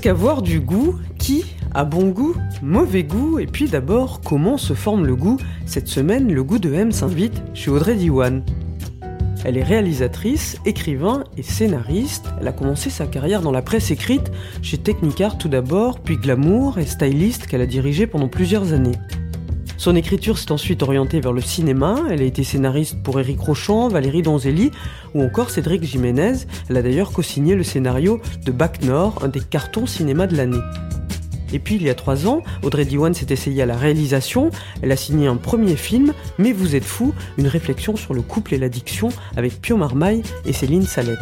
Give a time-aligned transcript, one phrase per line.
[0.00, 5.06] Qu'avoir du goût Qui a bon goût Mauvais goût Et puis d'abord, comment se forme
[5.06, 5.36] le goût
[5.66, 8.42] Cette semaine, le goût de M s'invite chez Audrey Diwan.
[9.44, 12.26] Elle est réalisatrice, écrivain et scénariste.
[12.40, 16.78] Elle a commencé sa carrière dans la presse écrite, chez Technicart tout d'abord, puis Glamour
[16.78, 18.98] et Stylist qu'elle a dirigé pendant plusieurs années.
[19.80, 21.96] Son écriture s'est ensuite orientée vers le cinéma.
[22.10, 24.72] Elle a été scénariste pour Éric Rochon, Valérie Donzelli
[25.14, 26.34] ou encore Cédric Jiménez.
[26.68, 30.60] Elle a d'ailleurs co-signé le scénario de Bac Nord, un des cartons cinéma de l'année.
[31.54, 34.50] Et puis il y a trois ans, Audrey Diwan s'est essayée à la réalisation.
[34.82, 38.52] Elle a signé un premier film, Mais vous êtes fou, une réflexion sur le couple
[38.52, 41.16] et l'addiction avec Pio Marmaille et Céline Salette.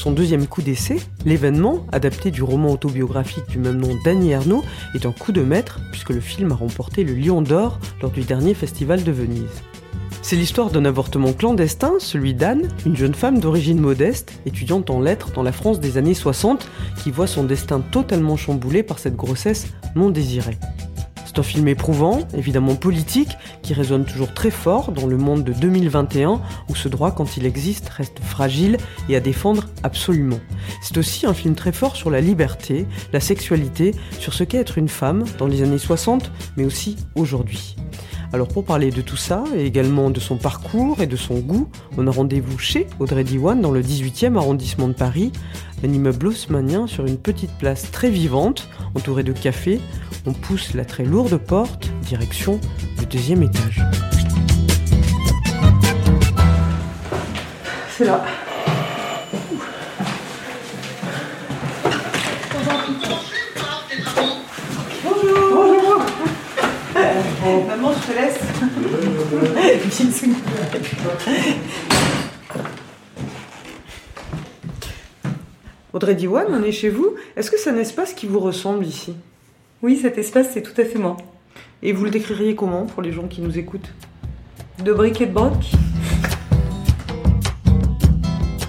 [0.00, 5.04] Son deuxième coup d'essai, L'événement, adapté du roman autobiographique du même nom d'Annie Ernaux, est
[5.04, 8.54] un coup de maître puisque le film a remporté le Lion d'Or lors du dernier
[8.54, 9.62] festival de Venise.
[10.22, 15.32] C'est l'histoire d'un avortement clandestin, celui d'Anne, une jeune femme d'origine modeste, étudiante en lettres
[15.32, 16.66] dans la France des années 60,
[17.02, 20.56] qui voit son destin totalement chamboulé par cette grossesse non désirée.
[21.32, 25.52] C'est un film éprouvant, évidemment politique, qui résonne toujours très fort dans le monde de
[25.52, 28.78] 2021 où ce droit, quand il existe, reste fragile
[29.08, 30.40] et à défendre absolument.
[30.82, 34.76] C'est aussi un film très fort sur la liberté, la sexualité, sur ce qu'est être
[34.76, 37.76] une femme dans les années 60, mais aussi aujourd'hui.
[38.32, 41.68] Alors pour parler de tout ça, et également de son parcours et de son goût,
[41.98, 45.32] on a rendez-vous chez Audrey Diwan dans le 18e arrondissement de Paris,
[45.84, 49.80] un immeuble haussmanien sur une petite place très vivante, entourée de cafés.
[50.26, 52.60] On pousse la très lourde porte, direction
[53.00, 53.82] le deuxième étage.
[57.96, 58.24] C'est là.
[67.58, 68.38] Maman, je te laisse.
[69.84, 70.34] Bisous.
[75.92, 77.16] Audrey Diwan, on est chez vous.
[77.36, 79.14] Est-ce que c'est un espace qui vous ressemble ici?
[79.82, 81.16] Oui, cet espace, c'est tout à fait moi.
[81.82, 83.92] Et vous le décririez comment pour les gens qui nous écoutent?
[84.84, 85.72] De briques et de broc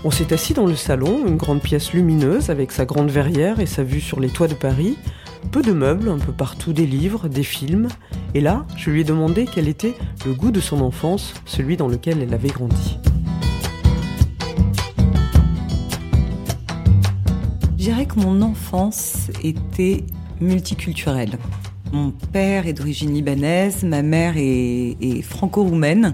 [0.03, 3.67] On s'est assis dans le salon, une grande pièce lumineuse avec sa grande verrière et
[3.67, 4.97] sa vue sur les toits de Paris.
[5.49, 7.87] Peu de meubles, un peu partout des livres, des films.
[8.33, 11.87] Et là, je lui ai demandé quel était le goût de son enfance, celui dans
[11.87, 12.99] lequel elle avait grandi.
[17.77, 20.03] Je dirais que mon enfance était
[20.39, 21.37] multiculturelle.
[21.91, 26.13] Mon père est d'origine libanaise, ma mère est, franco-roumaine.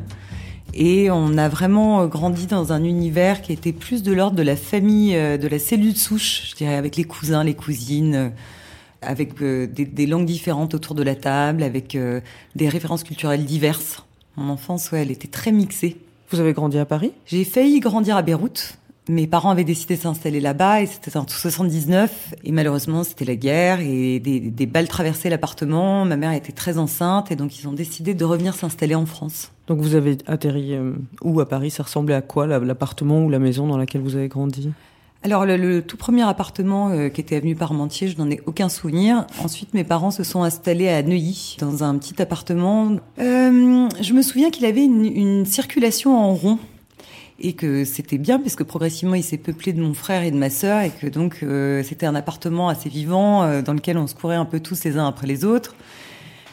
[0.74, 4.56] Et on a vraiment grandi dans un univers qui était plus de l'ordre de la
[4.56, 8.32] famille, de la cellule souche, je dirais, avec les cousins, les cousines,
[9.02, 11.98] avec des, des langues différentes autour de la table, avec
[12.56, 14.04] des références culturelles diverses.
[14.36, 15.98] Mon enfance, ouais, elle était très mixée.
[16.30, 17.12] Vous avez grandi à Paris?
[17.26, 18.78] J'ai failli grandir à Beyrouth,
[19.10, 23.36] mes parents avaient décidé de s'installer là-bas et c'était en 79 et malheureusement c'était la
[23.36, 26.04] guerre et des, des balles traversaient l'appartement.
[26.06, 29.52] Ma mère était très enceinte et donc ils ont décidé de revenir s'installer en France.
[29.68, 31.72] Donc vous avez atterri euh, où à Paris?
[31.72, 34.72] Ça ressemblait à quoi l'appartement ou la maison dans laquelle vous avez grandi?
[35.24, 38.70] Alors le, le, tout premier appartement euh, qui était avenue Parmentier, je n'en ai aucun
[38.70, 39.26] souvenir.
[39.44, 42.98] Ensuite, mes parents se sont installés à Neuilly, dans un petit appartement.
[43.20, 46.60] Euh, je me souviens qu'il avait une, une circulation en rond
[47.40, 50.38] et que c'était bien parce que progressivement il s'est peuplé de mon frère et de
[50.38, 54.08] ma sœur et que donc euh, c'était un appartement assez vivant euh, dans lequel on
[54.08, 55.76] se courait un peu tous les uns après les autres.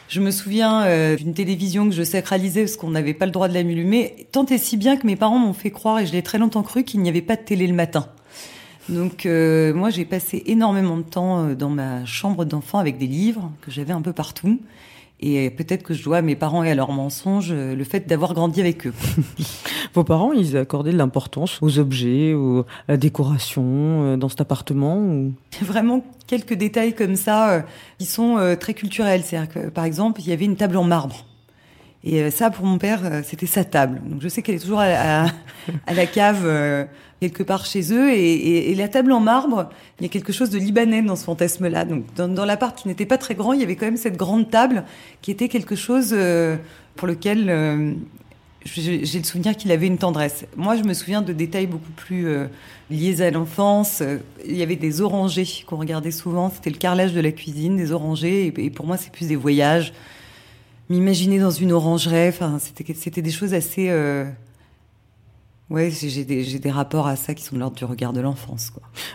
[0.07, 3.47] Je me souviens euh, d'une télévision que je sacralisais parce qu'on n'avait pas le droit
[3.47, 6.21] de l'allumer, tant et si bien que mes parents m'ont fait croire et je l'ai
[6.21, 8.07] très longtemps cru qu'il n'y avait pas de télé le matin.
[8.89, 13.71] Donc moi j'ai passé énormément de temps dans ma chambre d'enfant avec des livres que
[13.71, 14.59] j'avais un peu partout.
[15.21, 18.33] Et peut-être que je dois à mes parents et à leurs mensonges le fait d'avoir
[18.33, 18.93] grandi avec eux.
[19.93, 24.97] Vos parents, ils accordaient de l'importance aux objets, aux, à la décoration dans cet appartement
[24.97, 25.33] ou...
[25.61, 27.63] Vraiment quelques détails comme ça
[27.97, 29.23] qui sont très culturels.
[29.23, 31.25] C'est-à-dire que, par exemple, il y avait une table en marbre.
[32.05, 33.99] Et ça, pour mon père, c'était sa table.
[34.05, 35.25] Donc je sais qu'elle est toujours à
[35.87, 36.87] la, cave
[37.19, 38.13] quelque part chez eux.
[38.13, 39.69] Et, la table en marbre,
[39.99, 41.83] il y a quelque chose de libanais dans ce fantasme-là.
[41.85, 44.17] Donc dans, dans l'appart qui n'était pas très grand, il y avait quand même cette
[44.17, 44.83] grande table
[45.23, 46.15] qui était quelque chose
[46.95, 47.49] pour lequel
[48.65, 50.45] j'ai le souvenir qu'il avait une tendresse.
[50.55, 52.47] Moi, je me souviens de détails beaucoup plus euh,
[52.89, 54.01] liés à l'enfance.
[54.45, 56.49] Il y avait des orangers qu'on regardait souvent.
[56.49, 58.51] C'était le carrelage de la cuisine, des orangers.
[58.57, 59.93] Et, pour moi, c'est plus des voyages.
[60.89, 62.29] M'imaginer dans une orangerie.
[62.29, 64.25] Enfin, c'était des choses assez euh,
[65.71, 68.71] oui, j'ai des, des, rapports à ça qui sont de l'ordre du regard de l'enfance.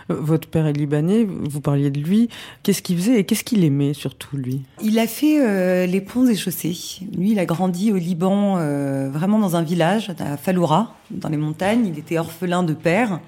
[0.09, 2.27] Euh, votre père est libanais, vous parliez de lui.
[2.61, 4.61] Qu'est-ce qu'il faisait et qu'est-ce qu'il aimait surtout, lui?
[4.83, 6.75] Il a fait euh, les ponts et chaussées.
[7.17, 11.37] Lui, il a grandi au Liban, euh, vraiment dans un village, à Faloura, dans les
[11.37, 11.85] montagnes.
[11.87, 13.21] Il était orphelin de père.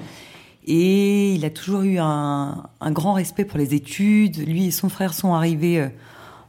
[0.65, 4.45] Et il a toujours eu un, un grand respect pour les études.
[4.45, 5.87] Lui et son frère sont arrivés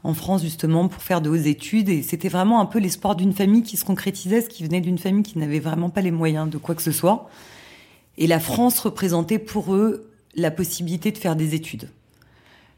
[0.04, 3.32] en France justement pour faire de hautes études et c'était vraiment un peu l'espoir d'une
[3.32, 6.48] famille qui se concrétisait, ce qui venait d'une famille qui n'avait vraiment pas les moyens
[6.48, 7.28] de quoi que ce soit.
[8.18, 11.88] Et la France représentait pour eux la possibilité de faire des études.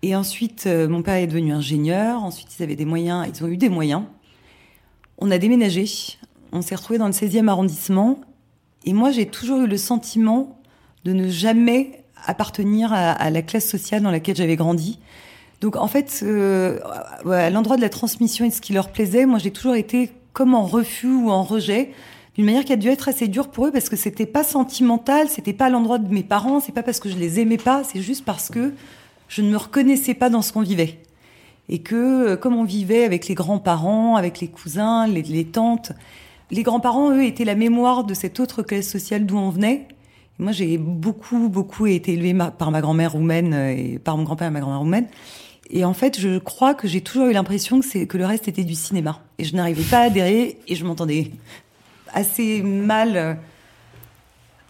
[0.02, 2.22] Et ensuite, euh, mon père est devenu ingénieur.
[2.22, 3.26] Ensuite, ils avaient des moyens.
[3.28, 4.04] Ils ont eu des moyens.
[5.18, 5.86] On a déménagé.
[6.52, 8.20] On s'est retrouvé dans le 16e arrondissement.
[8.84, 10.60] Et moi, j'ai toujours eu le sentiment
[11.04, 14.98] de ne jamais appartenir à la classe sociale dans laquelle j'avais grandi.
[15.60, 16.78] Donc en fait, euh,
[17.30, 20.10] à l'endroit de la transmission et de ce qui leur plaisait, moi j'ai toujours été
[20.32, 21.92] comme en refus ou en rejet,
[22.34, 25.28] d'une manière qui a dû être assez dure pour eux parce que c'était pas sentimental,
[25.28, 27.82] c'était pas à l'endroit de mes parents, c'est pas parce que je les aimais pas,
[27.84, 28.74] c'est juste parce que
[29.28, 31.00] je ne me reconnaissais pas dans ce qu'on vivait.
[31.68, 35.92] Et que euh, comme on vivait avec les grands-parents, avec les cousins, les, les tantes,
[36.50, 39.88] les grands-parents, eux, étaient la mémoire de cette autre classe sociale d'où on venait.
[40.38, 44.52] moi, j'ai beaucoup, beaucoup été élevée par ma grand-mère roumaine et par mon grand-père et
[44.52, 45.08] ma grand-mère roumaine.
[45.70, 48.74] Et en fait, je crois que j'ai toujours eu l'impression que le reste était du
[48.74, 49.20] cinéma.
[49.38, 51.32] Et je n'arrivais pas à adhérer et je m'entendais
[52.12, 53.34] assez mal euh,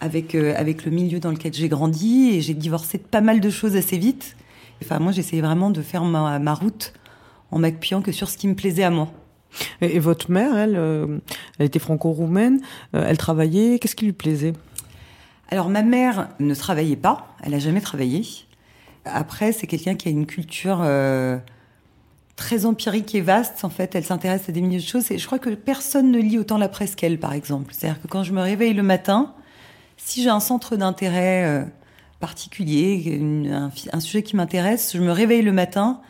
[0.01, 3.41] avec euh, avec le milieu dans lequel j'ai grandi et j'ai divorcé de pas mal
[3.41, 4.37] de choses assez vite.
[4.83, 6.93] Enfin, moi, j'essayais vraiment de faire ma, ma route
[7.51, 9.11] en m'appuyant que sur ce qui me plaisait à moi.
[9.81, 11.19] Et, votre mère, elle, euh,
[11.59, 12.61] elle était franco-roumaine,
[12.93, 14.53] elle travaillait, qu'est-ce qui lui plaisait?
[15.49, 18.23] Alors ma mère ne travaillait pas, elle a jamais travaillé.
[19.07, 21.39] Après, c'est quelqu'un qui a une culture euh,
[22.35, 23.65] très empirique et vaste.
[23.65, 25.11] En fait, elle s'intéresse à des milliers de choses.
[25.11, 27.73] Et je crois que personne ne lit autant la presse qu'elle, par exemple.
[27.73, 29.35] C'est-à-dire que quand je me réveille le matin,
[29.97, 31.65] si j'ai un centre d'intérêt euh,
[32.21, 33.21] particulier,
[33.53, 36.01] un, sujet qui m'intéresse, je me réveille le matin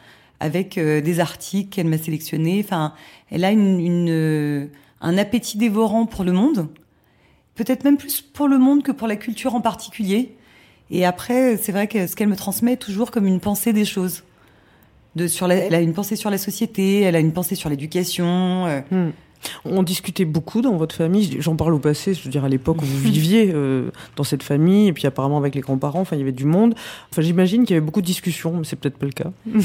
[0.40, 2.62] avec euh, des articles qu'elle m'a sélectionnés.
[2.64, 2.94] Enfin,
[3.30, 4.70] elle a une,
[5.00, 6.68] un appétit dévorant pour le monde.
[7.54, 10.35] Peut-être même plus pour le monde que pour la culture en particulier.
[10.90, 14.22] Et après, c'est vrai que ce qu'elle me transmet toujours comme une pensée des choses.
[15.16, 18.66] De, sur elle a une pensée sur la société, elle a une pensée sur l'éducation.
[18.66, 18.80] Euh.
[18.90, 19.10] Hmm.
[19.64, 22.82] On discutait beaucoup dans votre famille, j'en parle au passé, je veux dire à l'époque
[22.82, 26.18] où vous viviez euh, dans cette famille, et puis apparemment avec les grands-parents, enfin il
[26.18, 26.74] y avait du monde.
[27.10, 29.32] Enfin j'imagine qu'il y avait beaucoup de discussions, mais c'est peut-être pas le cas.
[29.46, 29.62] il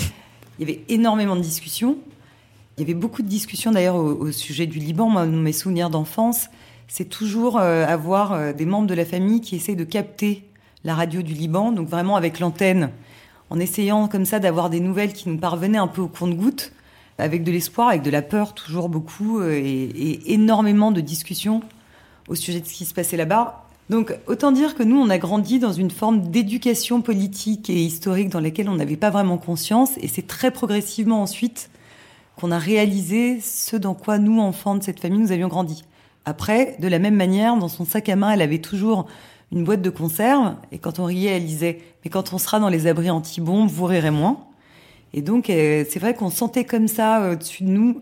[0.60, 1.98] y avait énormément de discussions.
[2.78, 5.10] Il y avait beaucoup de discussions d'ailleurs au, sujet du Liban.
[5.10, 6.48] Moi, mes souvenirs d'enfance,
[6.88, 10.46] c'est toujours euh, avoir des membres de la famille qui essaient de capter
[10.84, 12.90] la radio du Liban, donc vraiment avec l'antenne,
[13.50, 16.72] en essayant comme ça d'avoir des nouvelles qui nous parvenaient un peu au compte-gouttes,
[17.18, 21.62] avec de l'espoir, avec de la peur toujours beaucoup, euh, et, énormément de discussions
[22.28, 23.66] au sujet de ce qui se passait là-bas.
[23.90, 28.30] Donc autant dire que nous, on a grandi dans une forme d'éducation politique et historique
[28.30, 31.70] dans laquelle on n'avait pas vraiment conscience, et c'est très progressivement ensuite
[32.38, 35.84] qu'on a réalisé ce dans quoi nous, enfants de cette famille, nous avions grandi.
[36.26, 39.08] Après, de la même manière, dans son sac à main, elle avait toujours
[39.52, 40.56] une boîte de conserve.
[40.72, 43.86] Et quand on riait, elle disait Mais quand on sera dans les abris anti-bombes, vous
[43.86, 44.46] rirez moins.
[45.14, 48.02] Et donc, euh, c'est vrai qu'on sentait comme ça euh, au-dessus de nous.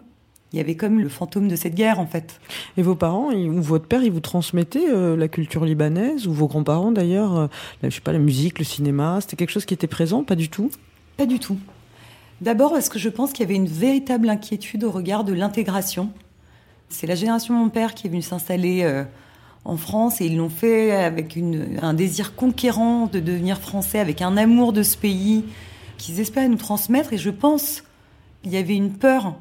[0.52, 2.40] Il y avait comme le fantôme de cette guerre, en fait.
[2.78, 6.48] Et vos parents, ou votre père, ils vous transmettaient euh, la culture libanaise, ou vos
[6.48, 7.50] grands-parents d'ailleurs,
[7.84, 10.50] je sais pas, la musique, le cinéma, c'était quelque chose qui était présent, pas du
[10.50, 10.72] tout?
[11.18, 11.58] Pas du tout.
[12.42, 16.10] D'abord parce que je pense qu'il y avait une véritable inquiétude au regard de l'intégration.
[16.88, 19.04] C'est la génération de mon père qui est venue s'installer
[19.70, 21.38] en France et ils l'ont fait avec
[21.82, 25.46] un désir conquérant de devenir français, avec un amour de ce pays
[25.98, 27.14] qu'ils espéraient nous transmettre.
[27.14, 27.84] Et je pense
[28.42, 29.36] qu'il y avait une peur,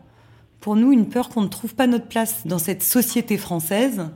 [0.61, 4.09] pour nous, une peur qu'on ne trouve pas notre place dans cette société française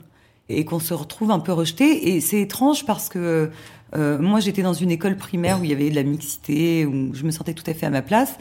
[0.48, 2.14] et qu'on se retrouve un peu rejeté.
[2.14, 3.50] Et c'est étrange parce que
[3.94, 7.14] euh, moi, j'étais dans une école primaire où il y avait de la mixité, où
[7.14, 8.36] je me sentais tout à fait à ma place.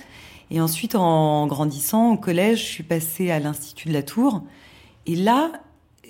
[0.50, 4.44] Et ensuite, en grandissant au collège, je suis passée à l'Institut de la Tour.
[5.06, 5.52] Et là,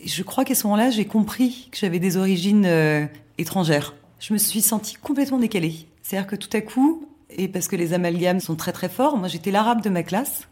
[0.05, 3.05] je crois qu'à ce moment-là, j'ai compris que j'avais des origines euh,
[3.37, 3.93] étrangères.
[4.19, 5.87] Je me suis sentie complètement décalée.
[6.01, 9.27] C'est-à-dire que tout à coup, et parce que les amalgames sont très très forts, moi
[9.27, 10.47] j'étais l'arabe de ma classe,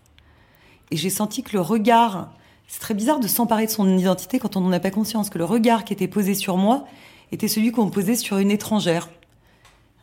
[0.91, 2.31] et j'ai senti que le regard,
[2.67, 5.37] c'est très bizarre de s'emparer de son identité quand on n'en a pas conscience, que
[5.37, 6.85] le regard qui était posé sur moi
[7.31, 9.09] était celui qu'on posait sur une étrangère.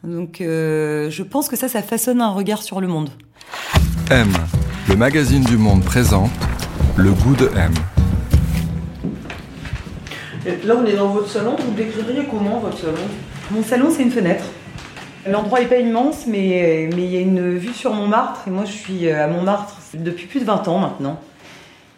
[0.04, 3.10] Donc euh, je pense que ça, ça façonne un regard sur le monde.
[4.10, 4.32] M,
[4.88, 6.30] le magazine du monde présente
[6.96, 7.72] le goût de M.
[10.46, 11.56] Là, on est dans votre salon.
[11.58, 12.94] Vous décririez comment votre salon?
[13.50, 14.44] Mon salon, c'est une fenêtre.
[15.28, 18.42] L'endroit n'est pas immense, mais mais il y a une vue sur Montmartre.
[18.46, 21.18] Et moi, je suis à Montmartre depuis plus de 20 ans maintenant.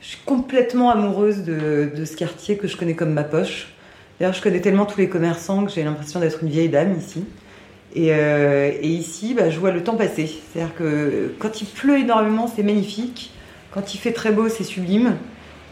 [0.01, 3.69] Je suis complètement amoureuse de, ce quartier que je connais comme ma poche.
[4.19, 7.25] D'ailleurs, je connais tellement tous les commerçants que j'ai l'impression d'être une vieille dame ici.
[7.95, 10.27] Et, euh, ici, bah, je vois le temps passer.
[10.27, 13.31] C'est-à-dire que quand il pleut énormément, c'est magnifique.
[13.73, 15.17] Quand il fait très beau, c'est sublime.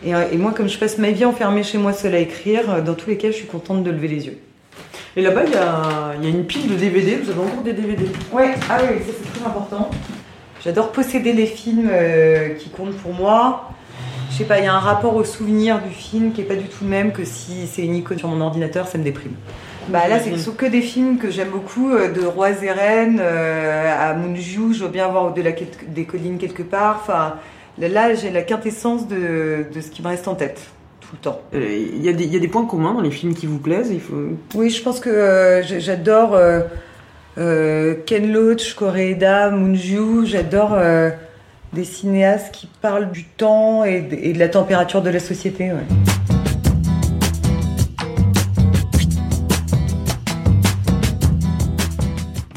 [0.05, 2.83] Et, euh, et moi, comme je passe ma vie enfermée chez moi seule à écrire,
[2.83, 4.38] dans tous les cas, je suis contente de lever les yeux.
[5.17, 7.17] Et là-bas, il y a, il y a une pile de DVD.
[7.17, 9.91] Vous avez encore des DVD Ouais, ah oui, ça c'est très important.
[10.62, 13.71] J'adore posséder les films euh, qui comptent pour moi.
[14.31, 16.57] Je sais pas, il y a un rapport au souvenir du film qui est pas
[16.57, 19.33] du tout le même que si c'est une icône sur mon ordinateur, ça me déprime.
[19.88, 24.11] Bah là, c'est que des films que j'aime beaucoup, euh, de Rois et Reines euh,
[24.11, 25.53] à Moonju, je veux bien voir au-delà
[25.87, 26.99] des collines quelque part.
[27.03, 27.37] Enfin,
[27.78, 30.61] là, j'ai la quintessence de, de ce qui me reste en tête
[31.00, 31.40] tout le temps.
[31.52, 33.59] Il y, a des, il y a des points communs dans les films qui vous
[33.59, 34.14] plaisent il faut...
[34.54, 36.62] Oui, je pense que euh, j'adore euh,
[37.38, 40.26] euh, Ken Loach, Koreeda, Moonju.
[40.26, 41.11] J'adore euh,
[41.75, 45.71] des cinéastes qui parlent du temps et de, et de la température de la société.
[45.71, 45.87] Ouais.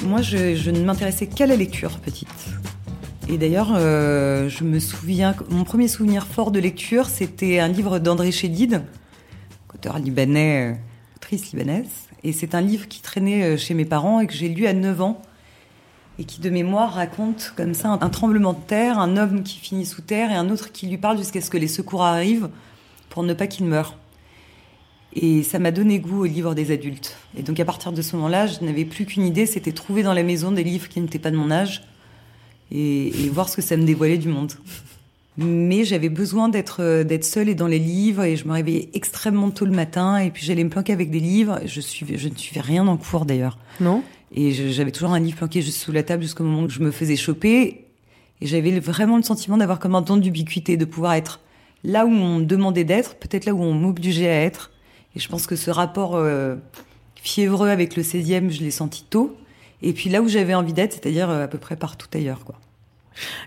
[0.03, 2.29] Moi, je, je ne m'intéressais qu'à la lecture petite.
[3.31, 7.99] Et d'ailleurs, euh, je me souviens, mon premier souvenir fort de lecture, c'était un livre
[7.99, 8.81] d'André Chédid,
[9.71, 10.75] auteur libanais, euh,
[11.15, 12.07] autrice libanaise.
[12.23, 14.73] Et c'est un livre qui traînait euh, chez mes parents et que j'ai lu à
[14.73, 15.21] 9 ans.
[16.17, 19.85] Et qui, de mémoire, raconte comme ça un tremblement de terre, un homme qui finit
[19.85, 22.49] sous terre et un autre qui lui parle jusqu'à ce que les secours arrivent
[23.09, 23.95] pour ne pas qu'il meure.
[25.13, 27.15] Et ça m'a donné goût aux livres des adultes.
[27.37, 30.13] Et donc à partir de ce moment-là, je n'avais plus qu'une idée, c'était trouver dans
[30.13, 31.83] la maison des livres qui n'étaient pas de mon âge
[32.71, 34.53] et, et, voir ce que ça me dévoilait du monde.
[35.37, 39.51] Mais j'avais besoin d'être d'être seule et dans les livres et je me réveillais extrêmement
[39.51, 41.61] tôt le matin et puis j'allais me planquer avec des livres.
[41.65, 43.57] Je suivais, je ne suivais rien en cours d'ailleurs.
[43.79, 44.03] Non.
[44.33, 46.91] Et j'avais toujours un livre planqué juste sous la table jusqu'au moment où je me
[46.91, 47.85] faisais choper.
[48.41, 51.39] Et j'avais vraiment le sentiment d'avoir comme un temps d'ubiquité, de pouvoir être
[51.83, 54.71] là où on me demandait d'être, peut-être là où on m'obligeait à être.
[55.15, 56.55] Et je pense que ce rapport euh,
[57.15, 59.35] fiévreux avec le 16e, je l'ai senti tôt.
[59.81, 62.55] Et puis là où j'avais envie d'être, c'est-à-dire à peu près partout ailleurs, quoi.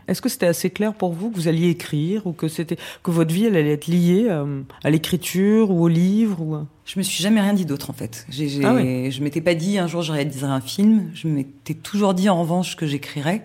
[0.08, 3.10] Est-ce que c'était assez clair pour vous que vous alliez écrire ou que c'était que
[3.10, 7.02] votre vie elle allait être liée euh, à l'écriture ou au livre ou Je me
[7.02, 8.26] suis jamais rien dit d'autre en fait.
[8.28, 9.08] J'ai, j'ai, ah ouais.
[9.10, 11.10] Je m'étais pas dit un jour je réaliserai un film.
[11.14, 13.42] Je m'étais toujours dit en revanche que j'écrirais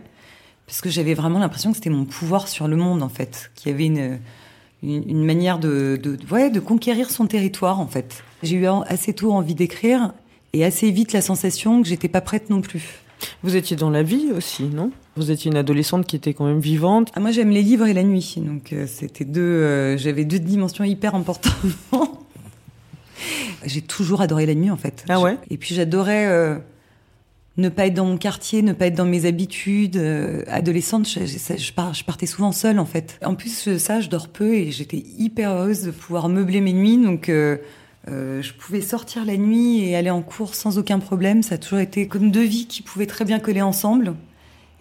[0.66, 3.72] parce que j'avais vraiment l'impression que c'était mon pouvoir sur le monde en fait, qu'il
[3.72, 4.20] y avait une
[4.84, 8.24] une, une manière de, de, ouais, de conquérir son territoire en fait.
[8.44, 10.14] J'ai eu assez tôt envie d'écrire
[10.54, 13.02] et assez vite la sensation que j'étais pas prête non plus.
[13.44, 14.92] Vous étiez dans la vie aussi, non?
[15.16, 17.12] Vous étiez une adolescente qui était quand même vivante.
[17.16, 19.42] Ah, moi, j'aime les livres et la nuit, donc euh, c'était deux.
[19.42, 21.56] Euh, J'avais deux dimensions hyper importantes.
[23.66, 25.04] J'ai toujours adoré la nuit, en fait.
[25.10, 25.38] Ah ouais?
[25.50, 26.58] Et puis j'adorais euh,
[27.58, 29.98] ne pas être dans mon quartier, ne pas être dans mes habitudes.
[30.48, 33.20] Adolescente, je, je, je, je, partais souvent seule, en fait.
[33.26, 36.98] En plus, ça, je dors peu et j'étais hyper heureuse de pouvoir meubler mes nuits,
[36.98, 37.32] donc.
[38.08, 41.44] Euh, je pouvais sortir la nuit et aller en cours sans aucun problème.
[41.44, 44.16] Ça a toujours été comme deux vies qui pouvaient très bien coller ensemble.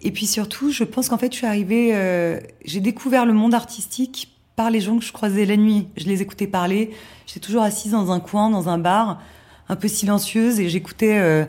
[0.01, 3.53] Et puis surtout, je pense qu'en fait, je suis arrivée, euh, j'ai découvert le monde
[3.53, 5.87] artistique par les gens que je croisais la nuit.
[5.97, 6.91] Je les écoutais parler.
[7.25, 9.21] J'étais toujours assise dans un coin, dans un bar,
[9.69, 11.45] un peu silencieuse, et j'écoutais euh,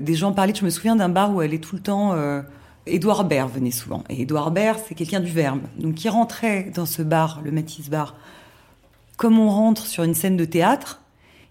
[0.00, 0.54] des gens parler.
[0.54, 2.12] Je me souviens d'un bar où elle est tout le temps.
[2.12, 2.42] Euh,
[2.86, 4.02] Édouard Baird venait souvent.
[4.08, 5.62] Et Édouard Baird, c'est quelqu'un du Verbe.
[5.78, 8.16] Donc, il rentrait dans ce bar, le Matisse Bar,
[9.16, 11.01] comme on rentre sur une scène de théâtre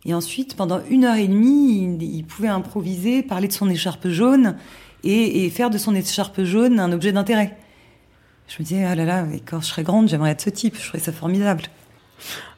[0.05, 4.08] et ensuite, pendant une heure et demie, il, il pouvait improviser, parler de son écharpe
[4.08, 4.55] jaune
[5.03, 7.58] et, et, faire de son écharpe jaune un objet d'intérêt.
[8.48, 10.88] Je me disais, ah là là, quand je serais grande, j'aimerais être ce type, je
[10.88, 11.63] trouvais ça formidable.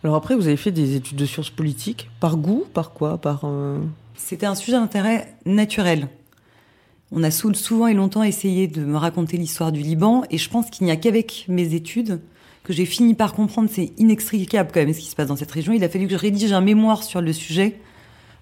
[0.04, 2.10] Alors après, vous avez fait des études de sciences politiques.
[2.20, 3.80] Par goût Par quoi Par euh...
[4.16, 6.08] C'était un sujet d'intérêt naturel.
[7.12, 10.70] On a souvent et longtemps essayé de me raconter l'histoire du Liban, et je pense
[10.70, 12.22] qu'il n'y a qu'avec mes études
[12.64, 15.52] que j'ai fini par comprendre, c'est inextricable quand même ce qui se passe dans cette
[15.52, 15.74] région.
[15.74, 17.80] Il a fallu que je rédige un mémoire sur le sujet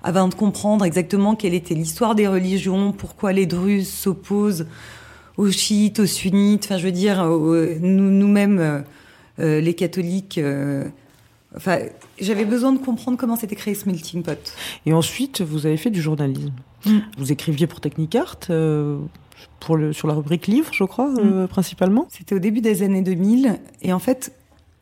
[0.03, 4.67] avant de comprendre exactement quelle était l'histoire des religions, pourquoi les Druzes s'opposent
[5.37, 8.81] aux chiites, aux sunnites, enfin je veux dire, nous-mêmes, euh,
[9.39, 10.37] euh, les catholiques.
[10.37, 10.85] Euh,
[11.55, 11.79] enfin,
[12.19, 14.53] j'avais besoin de comprendre comment s'était créé ce melting pot.
[14.85, 16.53] Et ensuite, vous avez fait du journalisme.
[16.85, 16.99] Mm.
[17.17, 18.99] Vous écriviez pour Technicart euh,
[19.59, 21.47] pour le, sur la rubrique livre, je crois, euh, mmh.
[21.47, 22.07] principalement.
[22.09, 23.59] C'était au début des années 2000.
[23.81, 24.33] Et en fait,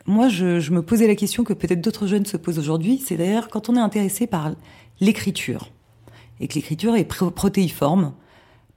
[0.06, 3.02] moi, je, je me posais la question que peut-être d'autres jeunes se posent aujourd'hui.
[3.06, 4.52] C'est d'ailleurs quand on est intéressé par
[5.00, 5.72] l'écriture
[6.40, 8.14] et que l'écriture est protéiforme,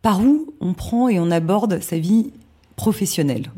[0.02, 2.32] par où on prend et on aborde sa vie
[2.76, 3.52] professionnelle?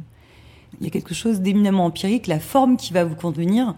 [0.81, 3.75] Il y a quelque chose d'éminemment empirique, la forme qui va vous convenir.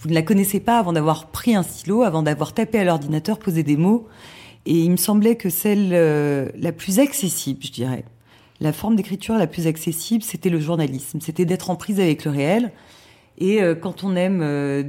[0.00, 3.38] vous ne la connaissez pas avant d'avoir pris un stylo, avant d'avoir tapé à l'ordinateur,
[3.38, 4.06] posé des mots.
[4.66, 8.04] Et il me semblait que celle euh, la plus accessible, je dirais,
[8.60, 11.20] la forme d'écriture la plus accessible, c'était le journalisme.
[11.20, 12.72] C'était d'être en prise avec le réel.
[13.38, 14.82] Et euh, quand on aime euh,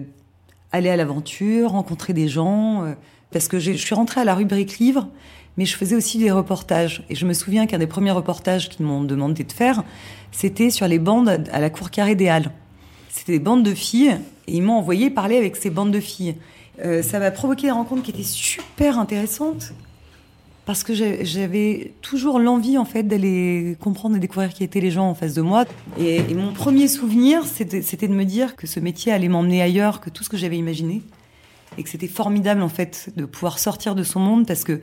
[0.72, 2.96] aller à l'aventure, rencontrer des gens,
[3.32, 5.08] parce que je suis rentrée à la rubrique livre,
[5.58, 7.04] mais je faisais aussi des reportages.
[7.10, 9.84] Et je me souviens qu'un des premiers reportages qu'ils m'ont demandé de faire,
[10.32, 12.52] c'était sur les bandes à la cour carrée des Halles.
[13.10, 14.18] C'était des bandes de filles,
[14.48, 16.36] et ils m'ont envoyé parler avec ces bandes de filles.
[16.84, 19.74] Euh, ça m'a provoqué des rencontres qui étaient super intéressantes,
[20.66, 25.10] parce que j'avais toujours l'envie en fait d'aller comprendre et découvrir qui étaient les gens
[25.10, 25.66] en face de moi.
[25.98, 30.10] Et, mon premier souvenir, c'était de me dire que ce métier allait m'emmener ailleurs que
[30.10, 31.02] tout ce que j'avais imaginé,
[31.78, 34.82] et que c'était formidable en fait de pouvoir sortir de son monde, parce que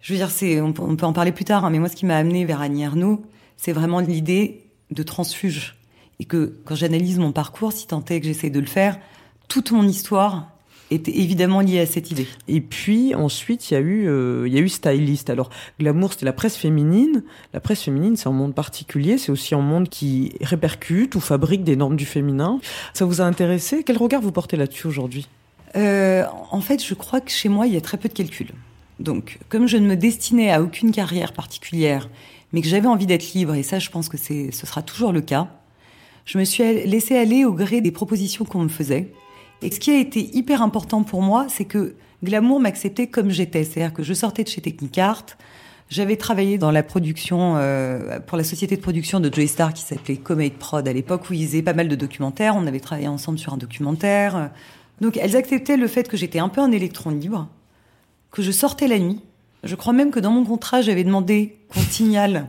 [0.00, 0.30] je veux dire,
[0.62, 2.84] on, peut en parler plus tard, hein, mais moi, ce qui m'a amené vers Annie
[2.84, 3.24] Arnaud,
[3.56, 5.76] c'est vraiment l'idée de transfuge.
[6.20, 8.98] Et que quand j'analyse mon parcours, si tant est que j'essaie de le faire,
[9.48, 10.55] toute mon histoire
[10.90, 12.26] était évidemment liée à cette idée.
[12.48, 15.30] Et puis ensuite, il y a eu, euh, il y a eu styliste.
[15.30, 15.50] Alors
[15.80, 17.24] glamour, c'était la presse féminine.
[17.52, 19.18] La presse féminine, c'est un monde particulier.
[19.18, 22.60] C'est aussi un monde qui répercute ou fabrique des normes du féminin.
[22.94, 23.82] Ça vous a intéressé?
[23.84, 25.26] Quel regard vous portez là-dessus aujourd'hui?
[25.74, 28.52] Euh, En fait, je crois que chez moi, il y a très peu de calculs.
[29.00, 32.08] Donc, comme je ne me destinais à aucune carrière particulière,
[32.52, 35.12] mais que j'avais envie d'être libre, et ça, je pense que c'est, ce sera toujours
[35.12, 35.48] le cas,
[36.24, 39.12] je me suis laissée aller au gré des propositions qu'on me faisait.
[39.62, 43.64] Et ce qui a été hyper important pour moi, c'est que Glamour m'acceptait comme j'étais.
[43.64, 45.24] C'est-à-dire que je sortais de chez Technicart,
[45.88, 49.82] j'avais travaillé dans la production, euh, pour la société de production de Joy Star qui
[49.82, 52.56] s'appelait Comate Prod à l'époque où ils faisaient pas mal de documentaires.
[52.56, 54.50] On avait travaillé ensemble sur un documentaire.
[55.00, 57.48] Donc elles acceptaient le fait que j'étais un peu un électron libre
[58.32, 59.20] que je sortais la nuit.
[59.62, 62.48] Je crois même que dans mon contrat, j'avais demandé qu'on signale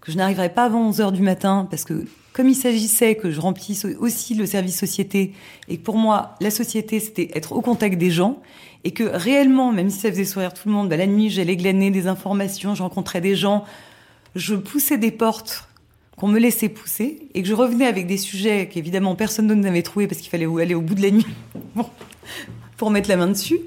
[0.00, 2.04] que je n'arriverais pas avant 11 heures du matin parce que
[2.38, 5.32] comme il s'agissait que je remplisse aussi le service société
[5.66, 8.40] et que pour moi, la société, c'était être au contact des gens
[8.84, 11.56] et que réellement, même si ça faisait sourire tout le monde, bah, la nuit, j'allais
[11.56, 13.64] glaner des informations, je rencontrais des gens,
[14.36, 15.68] je poussais des portes
[16.16, 19.82] qu'on me laissait pousser et que je revenais avec des sujets qu'évidemment personne d'autre n'avait
[19.82, 21.26] trouvé parce qu'il fallait aller au bout de la nuit
[22.76, 23.58] pour mettre la main dessus.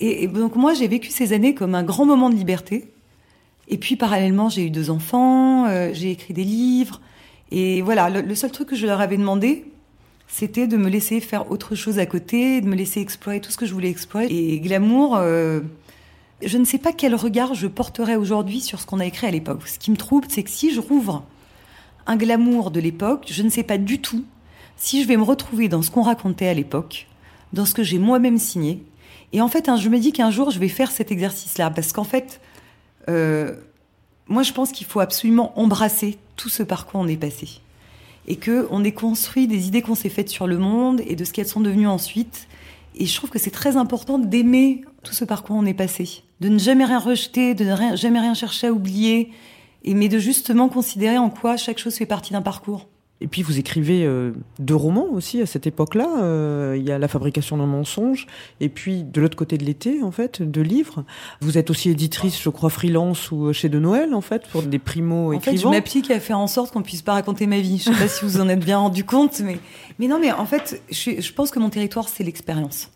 [0.00, 2.90] Et, donc moi, j'ai vécu ces années comme un grand moment de liberté.
[3.68, 7.00] Et puis parallèlement, j'ai eu deux enfants, euh, j'ai écrit des livres.
[7.54, 9.66] Et voilà, le, seul truc que je leur avais demandé,
[10.26, 13.58] c'était de me laisser faire autre chose à côté, de me laisser explorer tout ce
[13.58, 14.26] que je voulais explorer.
[14.30, 15.60] Et glamour, euh,
[16.42, 19.30] je ne sais pas quel regard je porterai aujourd'hui sur ce qu'on a écrit à
[19.30, 19.68] l'époque.
[19.68, 21.24] Ce qui me trouble, c'est que si je rouvre
[22.06, 24.24] un glamour de l'époque, je ne sais pas du tout
[24.76, 27.06] si je vais me retrouver dans ce qu'on racontait à l'époque,
[27.52, 28.82] dans ce que j'ai moi-même signé,
[29.34, 31.92] et en fait, hein, je me dis qu'un jour, je vais faire cet exercice-là, parce
[31.92, 32.40] qu'en fait,
[33.08, 33.54] euh,
[34.26, 37.48] moi, je pense qu'il faut absolument embrasser tout ce par quoi on est passé.
[38.28, 41.32] Et qu'on ait construit des idées qu'on s'est faites sur le monde et de ce
[41.32, 42.46] qu'elles sont devenues ensuite.
[42.94, 46.22] Et je trouve que c'est très important d'aimer tout ce par quoi on est passé.
[46.40, 49.32] De ne jamais rien rejeter, de ne jamais rien chercher à oublier,
[49.84, 52.86] et, mais de justement considérer en quoi chaque chose fait partie d'un parcours.
[53.22, 56.22] Et puis vous écrivez euh, deux romans aussi à cette époque-là.
[56.22, 58.26] Euh, il y a La fabrication d'un mensonge
[58.60, 61.04] et puis de l'autre côté de l'été en fait, deux livres.
[61.40, 64.78] Vous êtes aussi éditrice, je crois, freelance ou chez De Noël en fait pour des
[64.78, 65.52] primo écrivains.
[65.52, 67.78] En fait, je m'applique à faire en sorte qu'on puisse pas raconter ma vie.
[67.78, 69.58] Je sais pas si vous en êtes bien rendu compte, mais
[69.98, 72.90] mais non, mais en fait, je, je pense que mon territoire c'est l'expérience.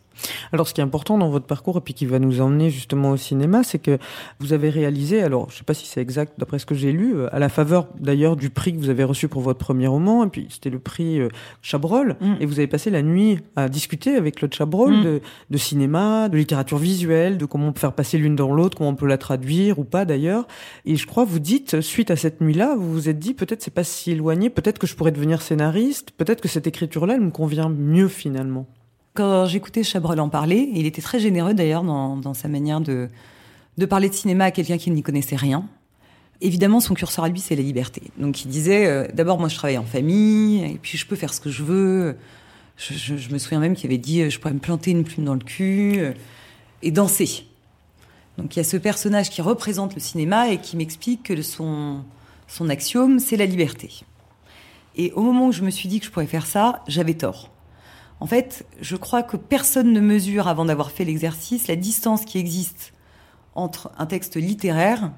[0.52, 3.10] Alors, ce qui est important dans votre parcours et puis qui va nous emmener justement
[3.10, 3.98] au cinéma, c'est que
[4.40, 7.16] vous avez réalisé, alors je sais pas si c'est exact d'après ce que j'ai lu,
[7.16, 10.24] euh, à la faveur d'ailleurs du prix que vous avez reçu pour votre premier roman,
[10.24, 11.28] et puis c'était le prix euh,
[11.62, 12.34] Chabrol, mm.
[12.40, 15.04] et vous avez passé la nuit à discuter avec Claude Chabrol mm.
[15.04, 18.76] de, de, cinéma, de littérature visuelle, de comment on peut faire passer l'une dans l'autre,
[18.78, 20.46] comment on peut la traduire ou pas d'ailleurs.
[20.84, 23.74] Et je crois, vous dites, suite à cette nuit-là, vous vous êtes dit peut-être c'est
[23.74, 27.30] pas si éloigné, peut-être que je pourrais devenir scénariste, peut-être que cette écriture-là, elle me
[27.30, 28.66] convient mieux finalement.
[29.16, 33.08] Quand j'écoutais Chabrol en parler, il était très généreux d'ailleurs dans, sa manière de,
[33.88, 35.66] parler de cinéma à quelqu'un qui n'y connaissait rien.
[36.42, 38.02] Évidemment, son curseur à lui, c'est la liberté.
[38.18, 41.32] Donc il disait, euh, d'abord, moi je travaille en famille, et puis je peux faire
[41.32, 42.16] ce que je veux.
[42.76, 45.32] Je, me souviens même qu'il avait dit, euh, je pourrais me planter une plume dans
[45.32, 46.12] le cul euh,
[46.82, 47.46] et danser.
[48.36, 52.04] Donc il y a ce personnage qui représente le cinéma et qui m'explique que son
[52.68, 53.90] axiome, c'est la liberté.
[54.94, 57.50] Et au moment où je me suis dit que je pourrais faire ça, j'avais tort.
[58.20, 62.38] En fait, je crois que personne ne mesure, avant d'avoir fait l'exercice, la distance qui
[62.38, 62.92] existe
[63.54, 65.12] entre un texte littéraire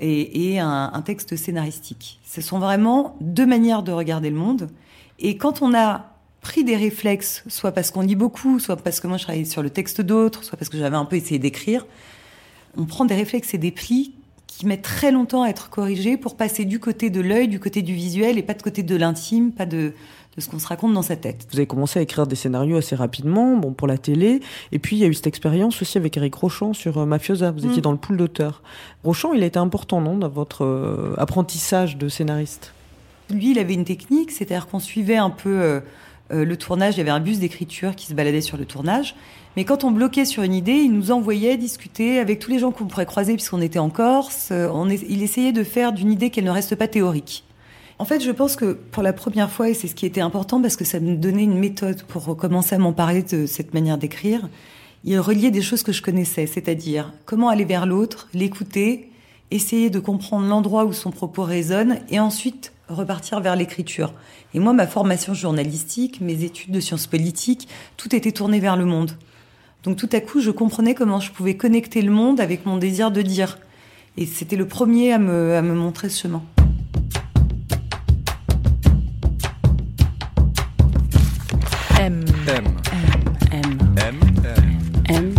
[0.00, 2.20] et, un, texte scénaristique.
[2.24, 4.68] Ce sont vraiment deux manières de regarder le monde.
[5.18, 9.06] Et quand on a pris des réflexes, soit parce qu'on lit beaucoup, soit parce que
[9.06, 11.86] moi je travaillais sur le texte d'autres, soit parce que j'avais un peu essayé d'écrire,
[12.76, 14.14] on prend des réflexes et des plis
[14.46, 17.82] qui mettent très longtemps à être corrigés pour passer du côté de l'œil, du côté
[17.82, 19.92] du visuel et pas de côté de l'intime, pas de,
[20.36, 21.46] de ce qu'on se raconte dans sa tête.
[21.50, 24.40] Vous avez commencé à écrire des scénarios assez rapidement, bon pour la télé,
[24.72, 27.50] et puis il y a eu cette expérience aussi avec Eric Rochon sur euh, Mafiosa.
[27.52, 27.82] Vous étiez Mm.
[27.82, 28.62] dans le pool d'auteurs.
[29.04, 32.72] Rochon, il a été important, non, dans votre euh, apprentissage de scénariste?
[33.30, 35.80] Lui, il avait une technique, c'est-à-dire qu'on suivait un peu euh,
[36.30, 36.94] le tournage.
[36.94, 39.14] Il y avait un bus d'écriture qui se baladait sur le tournage.
[39.56, 42.72] Mais quand on bloquait sur une idée, il nous envoyait discuter avec tous les gens
[42.72, 44.52] qu'on pourrait croiser, puisqu'on était en Corse.
[44.52, 47.42] On est- il essayait de faire d'une idée qu'elle ne reste pas théorique.
[47.98, 50.60] En fait, je pense que pour la première fois, et c'est ce qui était important
[50.60, 53.96] parce que ça me donnait une méthode pour commencer à m'en parler de cette manière
[53.96, 54.48] d'écrire,
[55.04, 59.10] il reliait des choses que je connaissais, c'est-à-dire comment aller vers l'autre, l'écouter,
[59.50, 64.12] essayer de comprendre l'endroit où son propos résonne et ensuite repartir vers l'écriture.
[64.52, 68.84] Et moi, ma formation journalistique, mes études de sciences politiques, tout était tourné vers le
[68.84, 69.12] monde.
[69.84, 73.10] Donc tout à coup, je comprenais comment je pouvais connecter le monde avec mon désir
[73.10, 73.58] de dire.
[74.18, 76.42] Et c'était le premier à me, à me montrer ce chemin.
[82.06, 82.24] M.
[82.46, 82.64] M.
[83.50, 83.78] M.
[83.96, 83.96] M.
[83.96, 84.20] M.
[85.08, 85.34] M.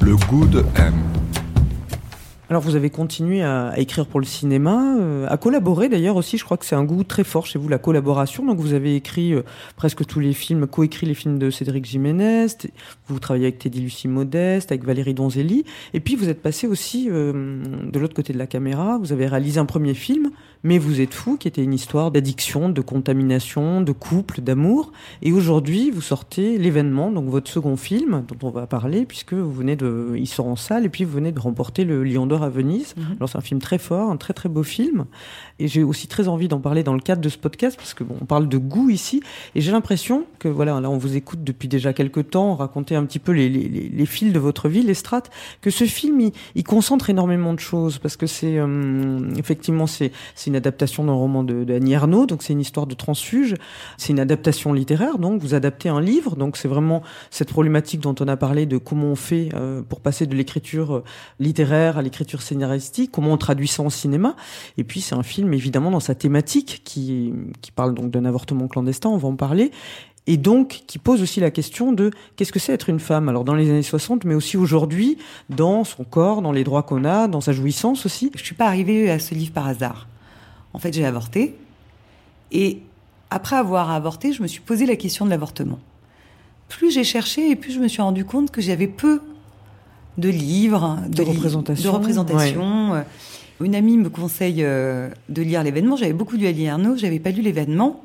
[0.00, 0.94] Le goût de M.
[2.50, 6.38] Alors vous avez continué à, à écrire pour le cinéma, euh, à collaborer d'ailleurs aussi.
[6.38, 8.46] Je crois que c'est un goût très fort chez vous la collaboration.
[8.46, 9.42] Donc vous avez écrit euh,
[9.76, 12.46] presque tous les films, coécrit les films de Cédric Jiménez.
[13.06, 15.66] Vous travaillez avec Teddy Lucie Modeste, avec Valérie Donzelli.
[15.92, 18.96] Et puis vous êtes passé aussi euh, de l'autre côté de la caméra.
[18.96, 20.30] Vous avez réalisé un premier film,
[20.62, 24.92] mais vous êtes fou, qui était une histoire d'addiction, de contamination, de couple, d'amour.
[25.20, 29.52] Et aujourd'hui vous sortez l'événement, donc votre second film dont on va parler, puisque vous
[29.52, 32.37] venez de, il sort en salle et puis vous venez de remporter le Lion d'Or
[32.42, 32.94] à Venise.
[32.96, 33.16] Mhm.
[33.16, 35.06] Alors c'est un film très fort, un très très beau film,
[35.58, 38.04] et j'ai aussi très envie d'en parler dans le cadre de ce podcast parce que
[38.04, 39.22] bon, on parle de goût ici,
[39.54, 43.04] et j'ai l'impression que voilà, là on vous écoute depuis déjà quelques temps, raconter un
[43.04, 46.32] petit peu les, les, les- fils de votre vie, les strates, que ce film il,
[46.54, 50.12] il concentre énormément de choses parce que c'est euh, effectivement c'est
[50.46, 53.54] une adaptation d'un roman de, de Ernaux, donc c'est une histoire de transfuge,
[53.96, 58.14] c'est une adaptation littéraire, donc vous adaptez un livre, donc c'est vraiment cette problématique dont
[58.20, 61.04] on a parlé de comment on fait euh, pour passer de l'écriture euh,
[61.40, 64.36] littéraire à l'écriture scénaristique, comment on traduit ça en cinéma.
[64.76, 68.68] Et puis c'est un film évidemment dans sa thématique qui, qui parle donc d'un avortement
[68.68, 69.70] clandestin, on va en parler.
[70.26, 73.44] Et donc, qui pose aussi la question de qu'est-ce que c'est être une femme Alors,
[73.44, 75.16] dans les années 60, mais aussi aujourd'hui,
[75.48, 78.30] dans son corps, dans les droits qu'on a, dans sa jouissance aussi.
[78.36, 80.06] Je suis pas arrivée à ce livre par hasard.
[80.74, 81.54] En fait, j'ai avorté.
[82.52, 82.80] Et
[83.30, 85.78] après avoir avorté, je me suis posé la question de l'avortement.
[86.68, 89.22] Plus j'ai cherché et plus je me suis rendu compte que j'avais peu
[90.18, 92.94] de livres, De li- représentation, de représentation.
[92.96, 93.02] Euh,
[93.60, 95.96] Une amie me conseille euh, de lire l'événement.
[95.96, 98.04] J'avais beaucoup lu Ali Arnaud, j'avais pas lu l'événement.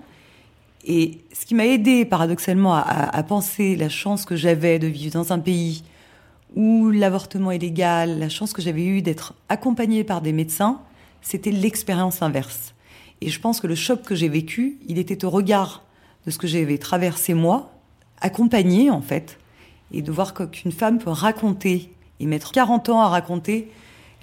[0.86, 5.32] Et ce qui m'a aidé paradoxalement à, penser la chance que j'avais de vivre dans
[5.32, 5.84] un pays
[6.56, 10.82] où l'avortement est légal, la chance que j'avais eue d'être accompagnée par des médecins,
[11.22, 12.74] c'était l'expérience inverse.
[13.22, 15.84] Et je pense que le choc que j'ai vécu, il était au regard
[16.26, 17.72] de ce que j'avais traversé moi,
[18.20, 19.38] accompagnée en fait,
[19.94, 23.70] et de voir qu'une femme peut raconter et mettre 40 ans à raconter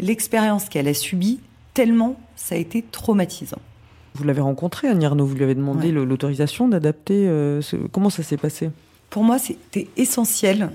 [0.01, 1.41] l'expérience qu'elle a subie,
[1.75, 3.59] tellement ça a été traumatisant.
[4.15, 6.05] Vous l'avez rencontré, Annie Arnaud, vous lui avez demandé Ouais.
[6.05, 7.29] l'autorisation d'adapter.
[7.29, 8.71] euh, ce- Comment ça s'est passé?
[9.09, 10.71] Pour moi, c'était essentiel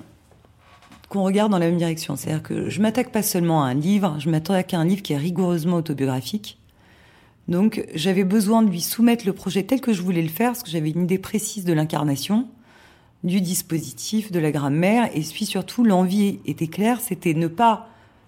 [1.09, 2.15] qu'on regarde dans la même direction.
[2.15, 5.13] C'est-à-dire que je m'attaque pas seulement à un livre, je m'attaque à un livre qui
[5.13, 6.57] est rigoureusement autobiographique.
[7.47, 10.63] Donc, j'avais besoin de lui soumettre le projet tel que je voulais le faire, parce
[10.63, 12.47] que j'avais une idée précise de l'incarnation,
[13.23, 17.87] du dispositif, de la grammaire, et puis surtout, l'envie était claire, c'était ne pas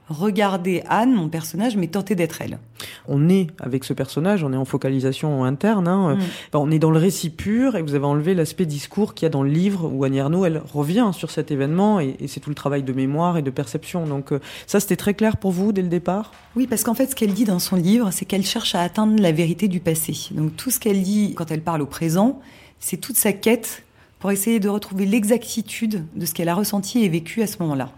[0.10, 2.60] regarder Anne, mon personnage, mais tenter d'être elle.
[3.08, 6.20] On est avec ce personnage, on est en focalisation interne, hein, Mm.
[6.54, 9.30] On est dans le récit pur et vous avez enlevé l'aspect discours qu'il y a
[9.30, 12.50] dans le livre où Annie Ernaux, elle revient sur cet événement et, et c'est tout
[12.50, 14.06] le travail de mémoire et de perception.
[14.06, 16.32] Donc euh, ça, c'était très clair pour vous dès le départ?
[16.56, 19.22] Oui, parce qu'en fait, ce qu'elle dit dans son livre, c'est qu'elle cherche à atteindre
[19.22, 20.15] la vérité du passé.
[20.32, 22.39] Donc tout ce qu'elle dit quand elle parle au présent,
[22.80, 23.84] c'est toute sa quête
[24.20, 27.91] pour essayer de retrouver l'exactitude de ce qu'elle a ressenti et vécu à ce moment-là.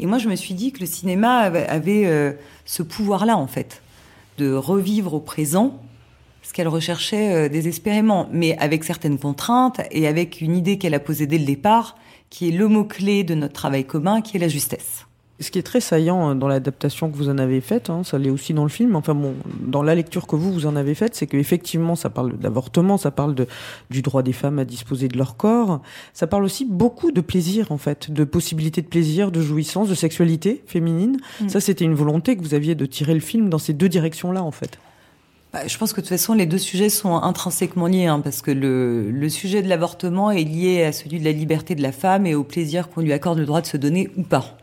[0.00, 2.32] Et moi, je me suis dit que le cinéma avait, euh,
[2.64, 3.82] ce pouvoir-là, en fait,
[4.38, 5.80] de revivre au présent
[6.42, 11.00] ce qu'elle recherchait euh, désespérément, mais avec certaines contraintes et avec une idée qu'elle a
[11.00, 11.96] posée dès le départ,
[12.30, 15.07] qui est le mot-clé de notre travail commun, qui est la justesse.
[15.40, 18.18] Ce qui est très saillant euh, dans l'adaptation que vous en avez faite, hein, ça
[18.18, 20.96] l'est aussi dans le film, enfin bon, dans la lecture que vous, vous en avez
[20.96, 23.46] faite, c'est qu'effectivement, ça parle d'avortement, ça parle de,
[23.88, 25.80] du droit des femmes à disposer de leur corps,
[26.12, 29.94] ça parle aussi beaucoup de plaisir, en fait, de possibilités de plaisir, de jouissance, de
[29.94, 31.18] sexualité féminine.
[31.40, 31.48] Mm.
[31.48, 34.42] Ça, c'était une volonté que vous aviez de tirer le film dans ces deux directions-là,
[34.42, 34.78] en fait.
[35.52, 38.42] Bah, je pense que de toute façon, les deux sujets sont intrinsèquement liés, hein, parce
[38.42, 41.92] que le, le sujet de l'avortement est lié à celui de la liberté de la
[41.92, 44.58] femme et au plaisir qu'on lui accorde le droit de se donner ou pas.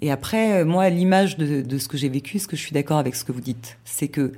[0.00, 2.72] Et après, euh, moi, l'image de, de ce que j'ai vécu, ce que je suis
[2.72, 4.32] d'accord avec ce que vous dites, c'est que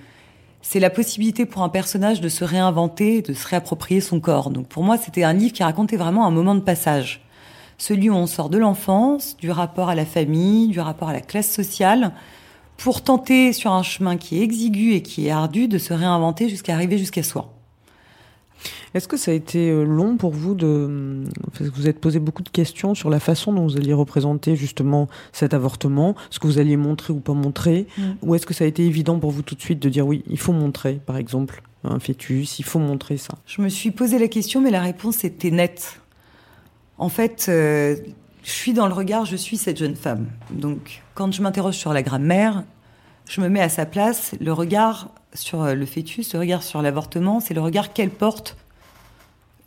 [0.69, 4.51] c'est la possibilité pour un personnage de se réinventer, de se réapproprier son corps.
[4.51, 7.21] Donc pour moi, c'était un livre qui racontait vraiment un moment de passage.
[7.79, 11.21] Celui où on sort de l'enfance, du rapport à la famille, du rapport à la
[11.21, 12.13] classe sociale,
[12.77, 16.49] pour tenter sur un chemin qui est exigu et qui est ardu de se réinventer
[16.49, 17.56] jusqu'à arriver jusqu'à soi.
[18.95, 21.25] Est-ce que ça a été euh, long pour vous de...
[21.53, 24.57] Parce que vous êtes posé beaucoup de questions sur la façon dont vous alliez représenter
[24.57, 28.03] justement cet avortement, ce que vous alliez montrer ou pas montrer, Mm.
[28.23, 30.23] ou est-ce que ça a été évident pour vous tout de suite de dire oui,
[30.29, 33.35] il faut montrer, par exemple, un fœtus, il faut montrer ça?
[33.47, 36.01] Je me suis posé la question, mais la réponse était nette.
[36.99, 37.97] En fait, euh,
[38.43, 40.27] je suis dans le regard, je suis cette jeune femme.
[40.51, 42.65] Donc, quand je m'interroge sur la grammaire,
[43.29, 44.35] je me mets à sa place.
[44.41, 48.57] Le regard sur euh, le fœtus, le regard sur l'avortement, c'est le regard qu'elle porte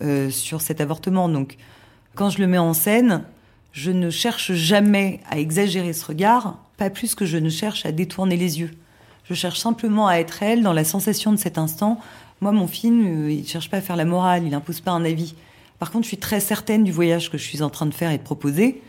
[0.02, 1.30] euh, sur cet avortement.
[1.30, 1.58] Donc,
[2.16, 3.24] quand je le mets en scène,
[3.72, 7.92] je ne cherche jamais à exagérer ce regard, pas plus que je ne cherche à
[7.92, 8.72] détourner les yeux.
[9.24, 12.00] Je cherche simplement à être elle dans la sensation de cet instant.
[12.42, 14.92] Moi, mon film, euh, il ne cherche pas à faire la morale, il n'impose pas
[14.92, 15.36] un avis.
[15.78, 18.12] Par contre, je suis très certaine du voyage que je suis en train de faire
[18.12, 18.82] et de proposer.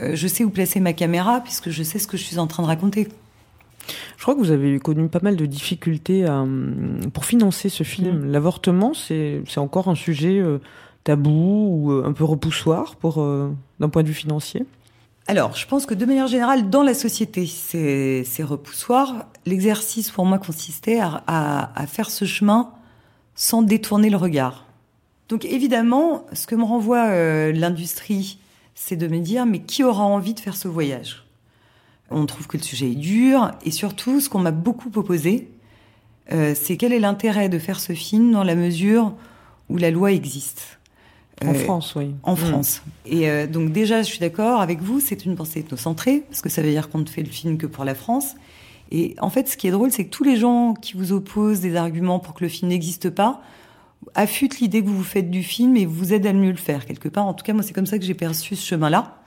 [0.00, 2.62] Je sais où placer ma caméra puisque je sais ce que je suis en train
[2.62, 3.08] de raconter.
[4.16, 7.82] Je crois que vous avez connu pas mal de difficultés à, hum, pour financer ce
[7.82, 8.30] film.
[8.30, 10.58] L'avortement, c'est encore un sujet euh,
[11.04, 14.64] tabou ou euh, un peu repoussoir pour euh, d'un point de vue financier?
[15.28, 19.26] Alors, je pense que de manière générale, dans la société, c'est c'est repoussoir.
[19.46, 22.70] L'exercice pour moi consistait à, à- à faire ce chemin
[23.34, 24.66] sans détourner le regard.
[25.28, 28.38] Donc évidemment, ce que me renvoie euh, l'industrie,
[28.74, 31.21] c'est de me dire, mais qui aura envie de faire ce voyage?
[32.12, 35.48] On trouve que le sujet est dur, et surtout, ce qu'on m'a beaucoup opposé,
[36.32, 39.12] euh, c'est quel est l'intérêt de faire ce film dans la mesure
[39.68, 40.78] où la loi existe?
[41.44, 42.14] En Euh, France, oui.
[42.22, 42.36] en Mm.
[42.36, 42.82] France.
[43.06, 46.48] Et euh, donc déjà, je suis d'accord avec vous, c'est une pensée ethnocentrée, parce que
[46.48, 48.34] ça veut dire qu'on ne fait le film que pour la France.
[48.92, 51.60] Et en fait, ce qui est drôle, c'est que tous les gens qui vous opposent
[51.60, 53.40] des arguments pour que le film n'existe pas
[54.14, 56.84] affûtent l'idée que vous vous faites du film et vous aident à mieux le faire
[56.86, 57.26] quelque part.
[57.26, 59.21] En tout cas, moi, c'est comme ça que j'ai perçu ce chemin-là.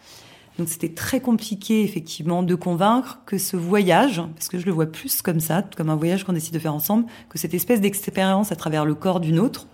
[0.58, 4.86] Donc c'était très compliqué, effectivement, de convaincre que ce voyage, parce que je le vois
[4.86, 8.52] plus comme ça, comme un voyage qu'on décide de faire ensemble, que cette espèce d'expérience
[8.52, 9.68] à travers le corps d'une autre,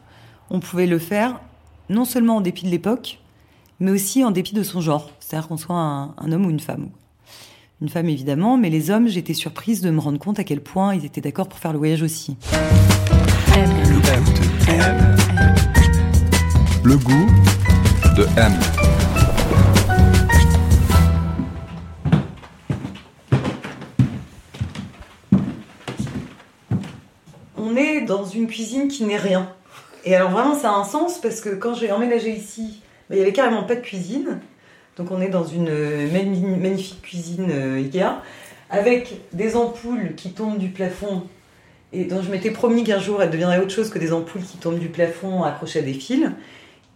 [0.50, 1.40] on pouvait le faire
[1.90, 3.20] non seulement en dépit de l'époque,
[3.80, 5.12] mais aussi en dépit de son genre.
[5.20, 6.90] C'est-à-dire qu'on soit un, homme ou une femme.
[7.82, 10.96] Une femme, évidemment, mais les hommes, j'étais surprise de me rendre compte à quel point
[10.96, 12.38] ils étaient d'accord pour faire le voyage aussi.
[16.84, 17.28] Le goût
[18.16, 18.81] de M.
[28.12, 29.50] dans une cuisine qui n'est rien.
[30.04, 33.20] Et alors vraiment, ça a un sens parce que quand j'ai emménagé ici, bah, il
[33.20, 34.40] y avait carrément pas de cuisine.
[34.98, 38.22] Donc on est dans une euh, magnifique cuisine euh, Ikea
[38.70, 41.24] avec des ampoules qui tombent du plafond
[41.94, 44.58] et dont je m'étais promis qu'un jour elles deviendraient autre chose que des ampoules qui
[44.58, 46.30] tombent du plafond accrochées à des fils.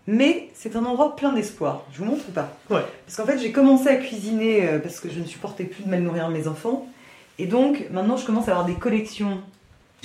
[0.07, 1.83] Mais c'est un endroit plein d'espoir.
[1.93, 2.57] Je vous montre ou pas?
[2.69, 2.83] Ouais.
[3.05, 5.89] Parce qu'en fait, j'ai commencé à cuisiner euh, parce que je ne supportais plus de
[5.89, 6.87] mal nourrir mes enfants.
[7.39, 9.41] Et donc, maintenant, je commence à avoir des collections.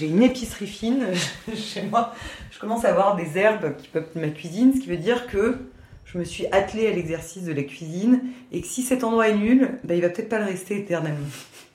[0.00, 1.08] J'ai une épicerie fine
[1.54, 2.14] chez moi.
[2.50, 5.58] Je commence à avoir des herbes qui peuplent ma cuisine, ce qui veut dire que
[6.06, 9.36] je me suis attelée à l'exercice de la cuisine et que si cet endroit est
[9.36, 11.26] nul, bah, il va peut-être pas le rester éternellement.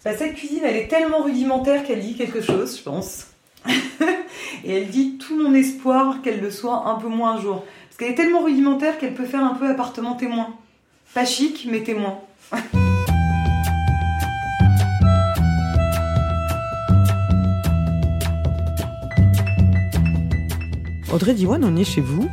[0.03, 3.27] Bah, cette cuisine, elle est tellement rudimentaire qu'elle dit quelque chose, je pense.
[4.63, 7.63] et elle dit tout mon espoir qu'elle le soit un peu moins un jour.
[7.89, 10.55] Parce qu'elle est tellement rudimentaire qu'elle peut faire un peu appartement témoin.
[11.13, 12.21] Pas chic, mais témoin.
[21.15, 22.27] Audrey Diwan, on est chez vous.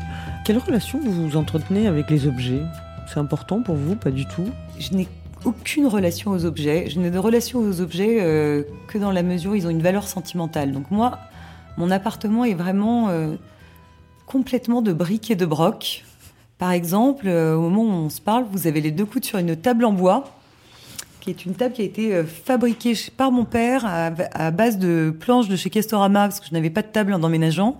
[0.45, 2.62] Quelle relation vous entretenez avec les objets?
[3.07, 4.49] C'est important pour vous Pas du tout?
[4.77, 5.07] Je n'ai
[5.45, 6.90] aucune relation aux objets.
[6.90, 9.83] Je n'ai de relation aux objets euh, que dans la mesure où ils ont une
[9.83, 10.73] valeur sentimentale.
[10.73, 11.21] Donc moi,
[11.77, 13.37] mon appartement est vraiment euh,
[14.27, 16.05] complètement de briques et de brocs.
[16.59, 19.38] Par exemple, euh, au moment où on se parle, vous avez les deux coudes sur
[19.38, 20.25] une table en bois,
[21.21, 25.14] qui est une table qui a été fabriquée par mon père à, à base de
[25.21, 27.79] planches de chez Castorama, parce que je n'avais pas de table en emménageant.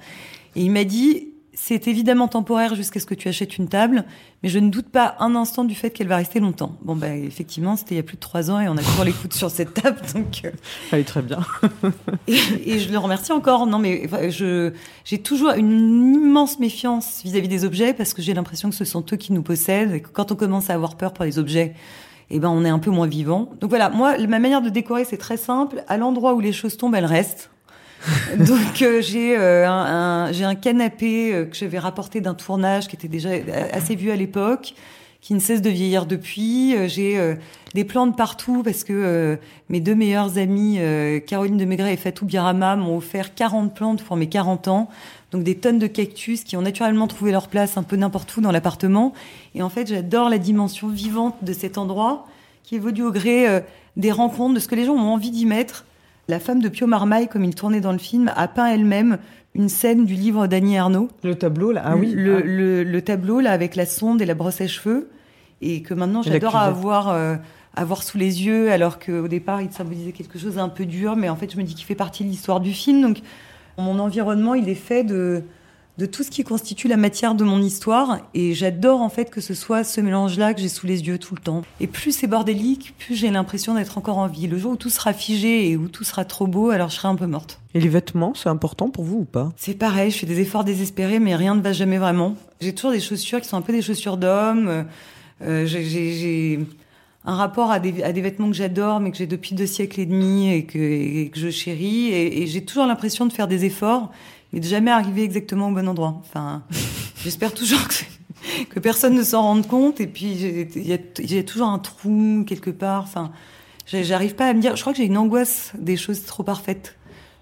[0.57, 4.05] Et il m'a dit, c'est évidemment temporaire jusqu'à ce que tu achètes une table,
[4.43, 6.77] mais je ne doute pas un instant du fait qu'elle va rester longtemps.
[6.83, 9.05] Bon, bah, effectivement, c'était il y a plus de trois ans et on a toujours
[9.05, 10.43] les coudes sur cette table, donc.
[10.45, 11.41] euh, est très bien.
[12.27, 13.67] et, et je le remercie encore.
[13.67, 14.73] Non, mais je,
[15.05, 19.05] j'ai toujours une immense méfiance vis-à-vis des objets parce que j'ai l'impression que ce sont
[19.12, 21.75] eux qui nous possèdent et que quand on commence à avoir peur pour les objets,
[22.31, 23.51] eh ben, on est un peu moins vivant.
[23.61, 25.85] Donc voilà, moi, ma manière de décorer, c'est très simple.
[25.87, 27.51] À l'endroit où les choses tombent, elles restent.
[28.38, 32.88] Donc euh, j'ai euh, un, un- j'ai un canapé euh, que j'avais rapporté d'un tournage
[32.88, 33.31] qui était déjà
[33.73, 34.75] assez vieux à l'époque,
[35.21, 36.75] qui ne cesse de vieillir depuis.
[36.75, 37.37] Euh, j'ai euh,
[37.75, 39.37] des plantes partout parce que euh,
[39.69, 40.79] mes deux meilleures amies,
[41.27, 44.88] Caroline de Maigret et Fatou Biarama, m'ont offert 40 plantes pour mes 40 ans.
[45.31, 48.41] Donc des tonnes de cactus qui ont naturellement trouvé leur place un peu n'importe où
[48.41, 49.12] dans l'appartement.
[49.55, 52.27] Et en fait, j'adore la dimension vivante de cet endroit
[52.65, 53.62] qui évolue au gré
[53.97, 55.85] des rencontres, de ce que les gens ont envie d'y mettre.
[56.28, 59.18] La femme de Pio Marmaille, comme il tournait dans le film, a peint elle-même
[59.54, 61.08] une scène du livre d'Annie Ernaux.
[61.24, 62.12] Le tableau, là Ah oui.
[62.12, 62.40] Le, ah.
[62.44, 65.11] le, le, tableau, là, avec la sonde et la brosse à cheveux.
[65.61, 67.37] Et que maintenant, j'adore avoir, euh,
[67.76, 71.16] avoir sous les yeux, alors qu'au départ, il symbolisait quelque chose d'un peu dur.
[71.16, 73.02] Mais en fait, je me dis qu'il fait partie de l'histoire du film.
[73.02, 73.18] Donc,
[73.78, 75.42] mon environnement, il est fait de,
[75.98, 78.20] de tout ce qui constitue la matière de mon histoire.
[78.33, 81.35] Et j'adore, en fait, que ce soit ce mélange-là que j'ai sous les yeux tout
[81.35, 81.62] le temps.
[81.81, 84.46] Et plus c'est bordélique, plus j'ai l'impression d'être encore en vie.
[84.46, 87.09] Le jour où tout sera figé et où tout sera trop beau, alors je serai
[87.09, 87.61] un peu morte.
[87.74, 89.52] Et les vêtements, c'est important pour vous ou pas?
[89.57, 92.37] C'est pareil, je fais des efforts désespérés, mais rien ne va jamais vraiment.
[92.61, 94.87] J'ai toujours des chaussures qui sont un peu des chaussures d'homme.
[95.42, 96.61] Euh, j'ai
[97.24, 100.00] un rapport à des, à des vêtements que j'adore, mais que j'ai depuis deux siècles
[100.00, 102.09] et demi et que, et que je chéris.
[102.09, 104.11] Et, et j'ai toujours l'impression de faire des efforts,
[104.53, 106.17] mais de jamais arriver exactement au bon endroit.
[106.21, 106.62] Enfin,
[107.23, 110.01] j'espère toujours que, que personne ne s'en rende compte.
[110.01, 113.03] Et puis, il y a, y a toujours un trou quelque part.
[113.03, 113.33] Enfin,
[113.87, 114.77] j'arrive pas à me dire.
[114.77, 116.97] Je crois que j'ai une angoisse des choses trop parfaites.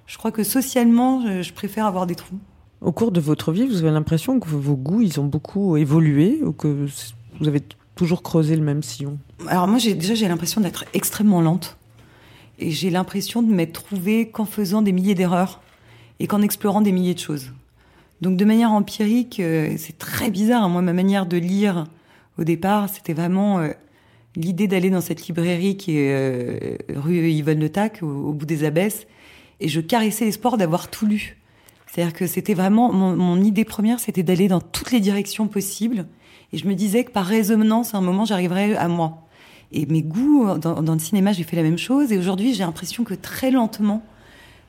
[0.07, 2.38] Je crois que socialement, je, je préfère avoir des trous.
[2.81, 6.40] Au cours de votre vie, vous avez l'impression que vos goûts, ils ont beaucoup évolué
[6.42, 6.87] ou que
[7.38, 7.62] vous avez
[7.94, 9.18] toujours creusé le même sillon?
[9.46, 11.77] Alors moi, déjà, j'ai l'impression d'être extrêmement lente.
[12.59, 15.61] Et j'ai l'impression de m'être trouvée qu'en faisant des milliers d'erreurs
[16.20, 17.50] et qu'en explorant des milliers de choses.
[18.20, 20.64] Donc de manière empirique, euh, c'est très bizarre.
[20.64, 20.68] Hein.
[20.68, 21.87] Moi, ma manière de lire
[22.38, 23.70] au départ, c'était vraiment euh,
[24.37, 28.64] l'idée d'aller dans cette librairie qui est euh, rue Yvonne Le Tac, au, bout des
[28.64, 29.06] Abbesses,
[29.61, 31.38] et je caressais l'espoir d'avoir tout lu.
[31.87, 36.06] C'est-à-dire que c'était vraiment mon, idée première, c'était d'aller dans toutes les directions possibles.
[36.52, 39.26] Et je me disais que par résonance, à un moment, j'arriverais à moi.
[39.72, 42.12] Et mes goûts dans le cinéma, j'ai fait la même chose.
[42.12, 44.04] Et aujourd'hui, j'ai l'impression que très lentement,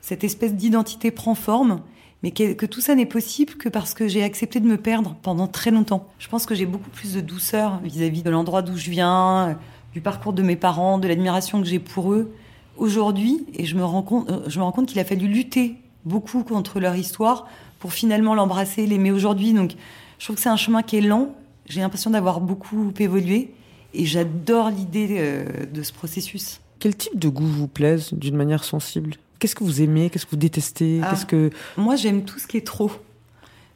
[0.01, 1.81] cette espèce d'identité prend forme,
[2.23, 5.47] mais que, tout ça n'est possible que parce que j'ai accepté de me perdre pendant
[5.47, 6.07] très longtemps.
[6.19, 9.57] Je pense que j'ai beaucoup plus de douceur vis-à-vis -vis de l'endroit d'où je viens,
[9.93, 12.31] du parcours de mes parents, de l'admiration que j'ai pour eux
[12.77, 13.45] aujourd'hui.
[13.53, 17.47] Et je me rends compte, rends compte qu'il a fallu lutter beaucoup contre leur histoire
[17.79, 19.53] pour finalement l'embrasser, l'aimer aujourd'hui.
[19.53, 19.73] Donc,
[20.19, 21.35] je trouve que c'est un chemin qui est lent.
[21.65, 23.53] J'ai l'impression d'avoir beaucoup évolué
[23.93, 26.59] et j'adore l'idée euh, de ce processus.
[26.79, 29.15] Quel type de goût vous plaise d'une manière sensible?
[29.41, 30.11] Qu'est-ce que vous aimez?
[30.11, 31.01] Qu'est-ce que vous détestez?
[31.01, 31.09] Ah.
[31.09, 32.91] Qu'est-ce que Moi, j'aime tout ce qui est trop.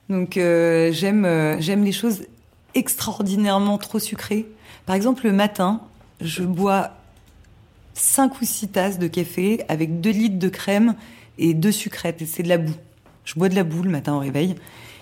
[0.10, 2.22] Donc, euh, j'aime euh, j'aime les choses
[2.76, 4.46] extraordinairement trop sucrées.
[4.86, 5.82] Par exemple, le matin,
[6.22, 6.92] je bois
[7.96, 10.94] 5 ou 6 tasses de café avec 2 litres de crème
[11.40, 12.22] et deux sucrètes.
[12.22, 12.76] Et c'est de la boue.
[13.24, 14.54] Je bois de la boue le matin au réveil.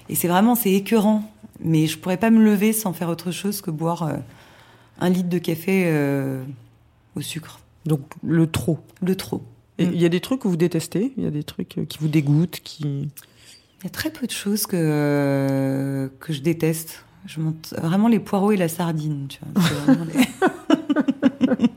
[0.08, 1.30] Et c'est vraiment, c'est écœurant.
[1.60, 4.16] Mais je pourrais pas me lever sans faire autre chose que boire euh,
[5.02, 5.94] un litre de café
[7.18, 7.60] au sucre.
[7.86, 9.44] donc le trop Le trop.
[9.80, 9.84] Mm.
[9.94, 11.98] il y a des trucs que vous détestez Il y a des trucs euh, qui
[12.00, 17.06] vous dégoûtent qui Il y a très peu de choses que, que je déteste.
[17.26, 19.28] Je monte vraiment les poireaux et la sardine.
[19.30, 19.64] Tu vois.
[19.68, 20.06] C'est vraiment
[21.58, 21.68] les-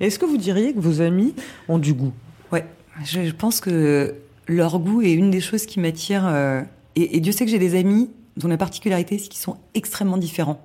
[0.00, 1.34] Est-ce que vous diriez que vos amis
[1.68, 2.12] ont du goût?
[2.52, 2.64] Ouais,
[3.04, 4.14] je, je pense que
[4.46, 6.26] leur goût est une des choses qui m'attire.
[6.26, 6.62] euh,
[6.94, 10.18] et, et Dieu sait que j'ai des amis dont la particularité, c'est qu'ils sont extrêmement
[10.18, 10.60] différents.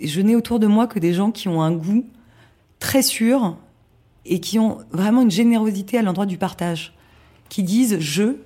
[0.00, 2.04] Et je n'ai autour de moi que des gens qui ont un goût
[2.80, 3.56] très sûr
[4.26, 6.94] et qui ont vraiment une générosité à l'endroit du partage,
[7.48, 8.36] qui disent je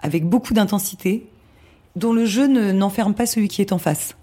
[0.00, 1.26] avec beaucoup d'intensité,
[1.96, 4.16] dont le jeu ne- n'enferme pas celui qui est en face.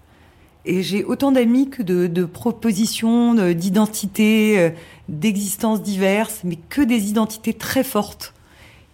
[0.66, 4.70] Et j'ai autant d'amis que de, de propositions, de- d'identités, euh,
[5.08, 8.34] d'existences diverses, mais que des identités très fortes.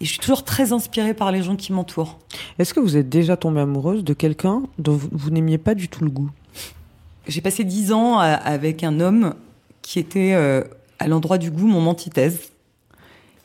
[0.00, 2.18] Et je suis toujours très inspirée par les gens qui m'entourent.
[2.58, 6.04] Est-ce que vous êtes déjà tombée amoureuse de quelqu'un dont vous, n'aimiez pas du tout
[6.04, 6.30] le goût?
[7.26, 9.34] J'ai passé dix ans à- avec un homme
[9.82, 10.62] qui était euh,
[10.98, 12.50] à l'endroit du goût mon antithèse.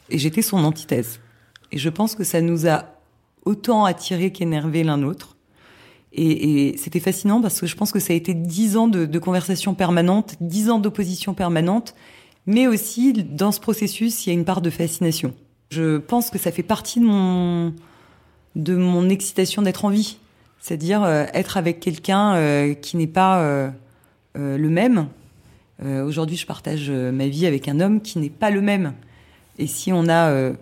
[0.09, 1.19] Et j'étais son antithèse.
[1.71, 2.85] Et je pense que ça nous a
[3.45, 5.37] autant attirés qu'énervés l'un l'autre.
[6.13, 9.19] Et, c'était fascinant parce que je pense que ça a été dix ans de, de
[9.19, 11.95] conversation permanente, dix ans d'opposition permanente,
[12.45, 15.33] mais aussi dans ce processus, il y a une part de fascination.
[15.69, 17.73] Je pense que ça fait partie de mon,
[18.55, 20.17] de mon excitation d'être en vie.
[20.59, 23.71] C'est-à-dire euh, être avec quelqu'un euh, qui n'est pas euh,
[24.35, 25.07] le même.
[25.83, 28.93] Euh, Aujourd'hui, je partage euh, ma vie avec un homme qui n'est pas le même.
[29.57, 30.53] Et si on a euh,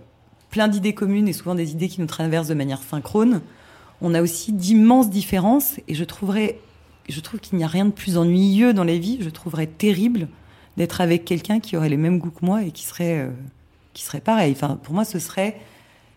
[0.50, 3.42] plein d'idées communes et souvent des idées qui nous traversent de manière synchrone,
[4.02, 5.78] on a aussi d'immenses différences.
[5.88, 6.60] Et je trouverais,
[7.08, 9.18] je trouve qu'il n'y a rien de plus ennuyeux dans la vie.
[9.22, 10.28] Je trouverais terrible
[10.78, 13.30] d'être avec quelqu'un qui aurait les mêmes goûts que moi et qui serait, euh,
[13.94, 14.54] qui serait pareil.
[14.54, 15.60] Enfin, pour moi, ce serait,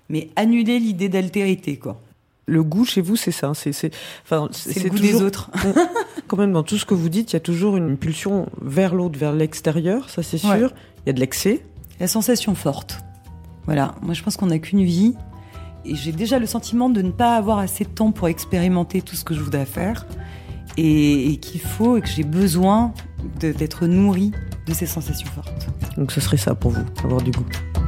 [0.09, 2.01] mais annuler l'idée d'altérité, quoi.
[2.47, 3.53] Le goût chez vous, c'est ça.
[3.55, 3.93] C'est,
[4.25, 5.51] enfin, C'est le goût des autres.
[6.33, 8.95] Quand même dans tout ce que vous dites, il y a toujours une pulsion vers
[8.95, 10.51] l'autre, vers l'extérieur, ça c'est sûr.
[10.51, 10.67] Ouais.
[11.05, 11.63] Il y a de l'excès.
[12.01, 13.01] La sensation forte.
[13.67, 15.15] Voilà, moi je pense qu'on n'a qu'une vie.
[15.85, 19.15] Et j'ai déjà le sentiment de ne pas avoir assez de temps pour expérimenter tout
[19.15, 20.07] ce que je voudrais faire.
[20.79, 22.95] Et, et qu'il faut et que j'ai besoin
[23.39, 24.33] d'être nourri
[24.67, 25.69] de ces sensations fortes.
[25.99, 27.45] Donc ce serait ça pour vous, avoir du goût.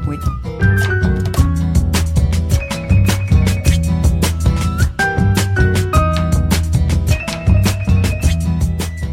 [0.06, 0.16] Oui.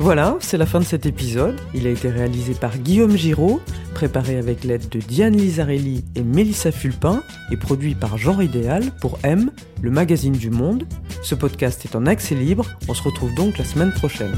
[0.01, 1.61] Voilà, c'est la fin de cet épisode.
[1.75, 3.61] Il a été réalisé par Guillaume Giraud,
[3.93, 7.21] préparé avec l'aide de Diane Lizarelli et Mélissa Fulpin
[7.51, 10.87] et produit par Genre Idéal pour M, le magazine du monde.
[11.21, 14.33] Ce podcast est en accès libre, on se retrouve donc la semaine prochaine.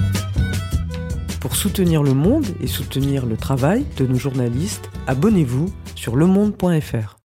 [1.39, 7.16] Pour soutenir le monde et soutenir le travail de nos journalistes, abonnez-vous sur lemonde.fr.